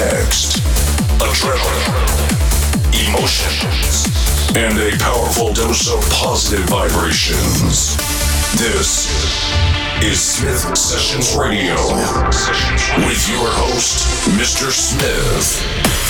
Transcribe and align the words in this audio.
next. 0.00 0.56
Adrenaline, 1.20 1.92
emotions, 3.10 4.08
and 4.56 4.78
a 4.78 4.96
powerful 4.96 5.52
dose 5.52 5.92
of 5.92 6.00
positive 6.10 6.64
vibrations. 6.70 7.96
This 8.56 9.10
is 10.02 10.18
Smith 10.18 10.76
Sessions 10.76 11.36
Radio 11.36 11.74
with 13.06 13.28
your 13.28 13.46
host, 13.52 14.08
Mr. 14.38 14.70
Smith. 14.70 16.09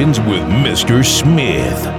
Sessions 0.00 0.18
with 0.20 0.42
Mr. 0.44 1.04
Smith. 1.04 1.89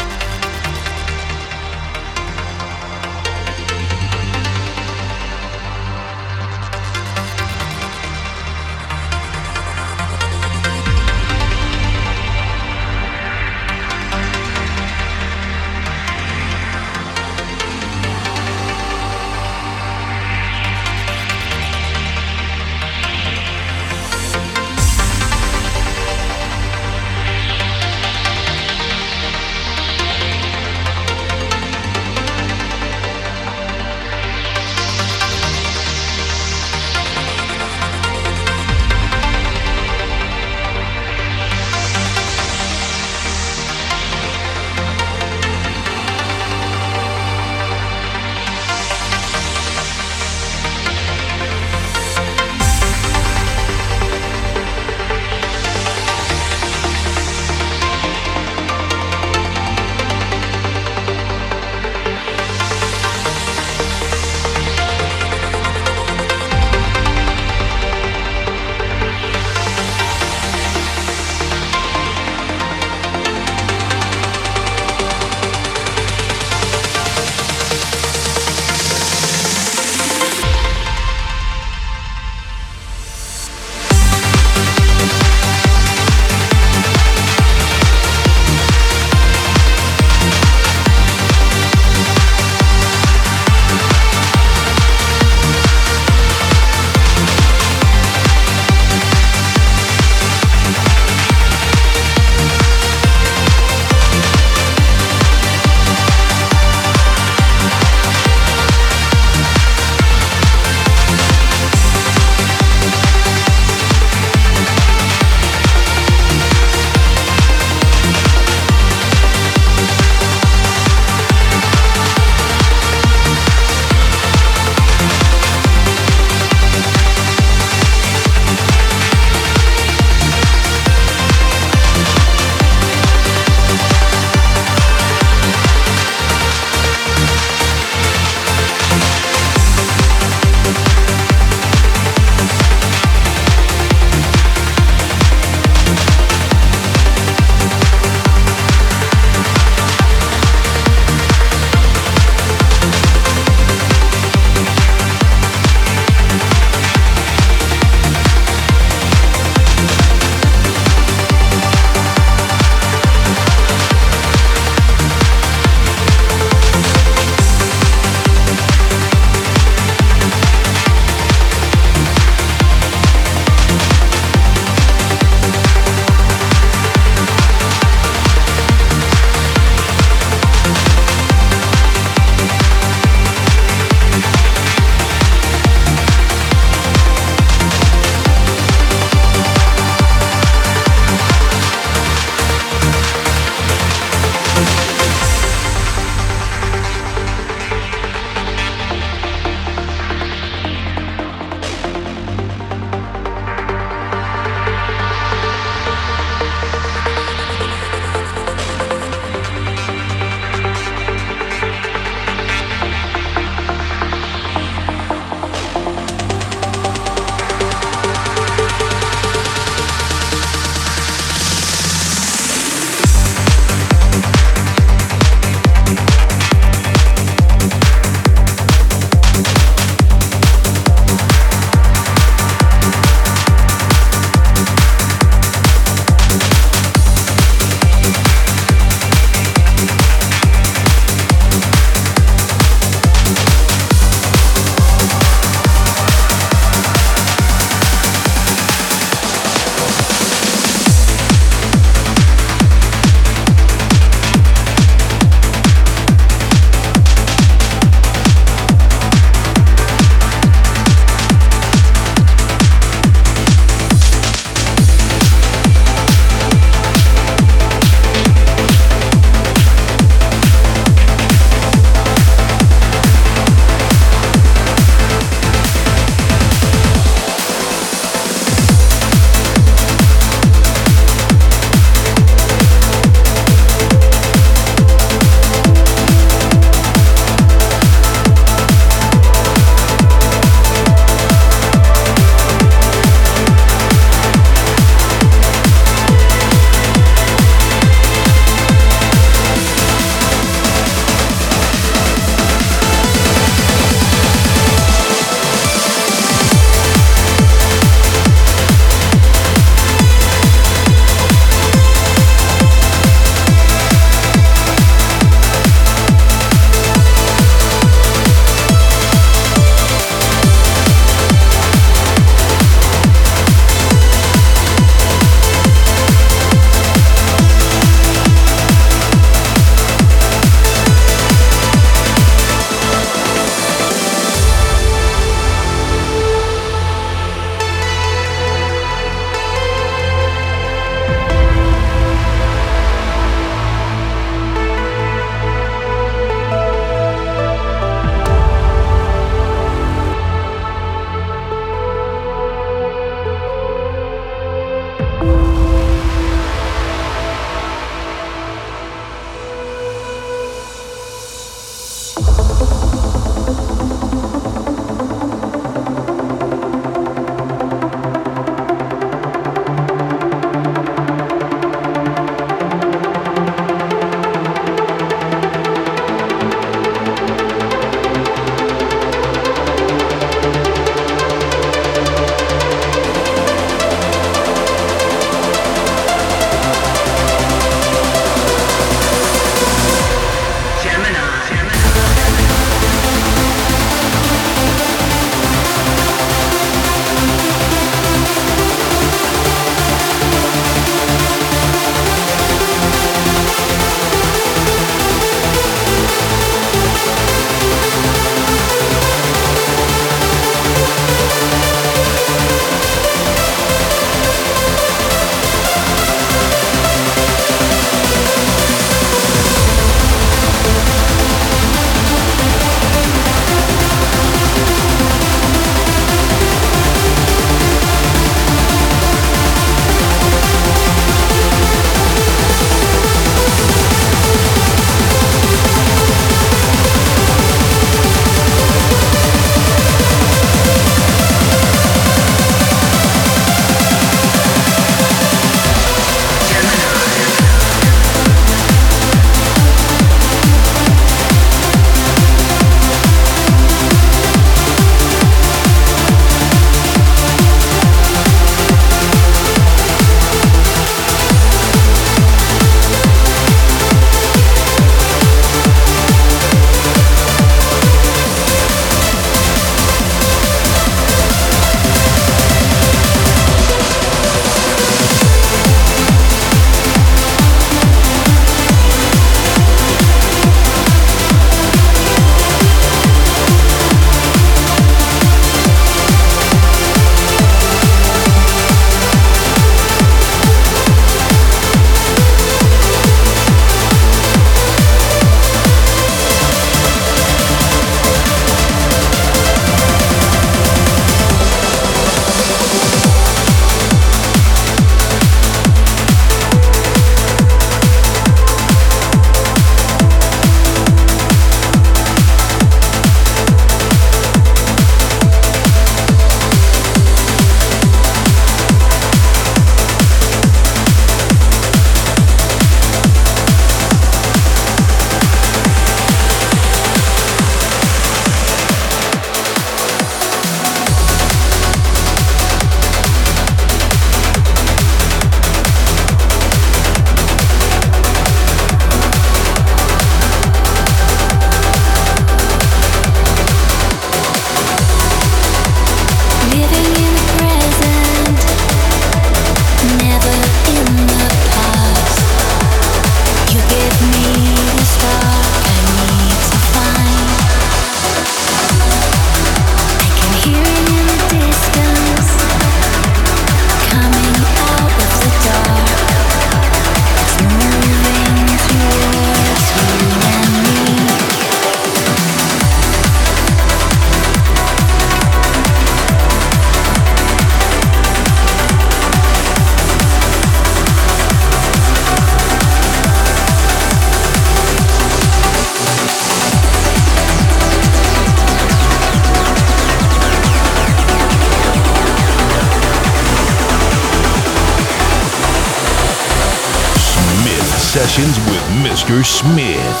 Smith. 599.24 600.00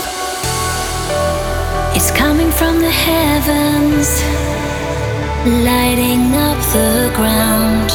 It's 1.96 2.10
coming 2.10 2.50
from 2.50 2.80
the 2.80 2.90
heavens, 2.90 4.22
lighting 5.64 6.34
up 6.34 6.58
the 6.76 7.10
ground. 7.16 7.90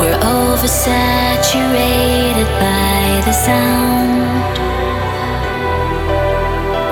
We're 0.00 0.18
oversaturated 0.18 2.48
by 2.64 3.20
the 3.26 3.32
sound, 3.32 4.56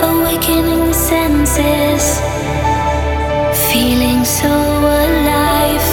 awakening 0.04 0.86
the 0.86 0.92
senses, 0.92 2.20
feeling 3.70 4.24
so 4.24 4.48
alive. 4.48 5.86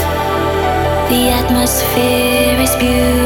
The 1.10 1.30
atmosphere 1.40 2.60
is 2.60 2.76
beautiful 2.76 3.17